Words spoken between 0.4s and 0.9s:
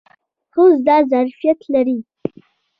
خوست